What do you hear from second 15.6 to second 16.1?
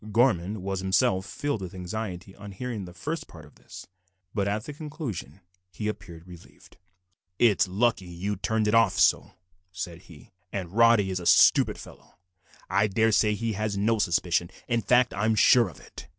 of it."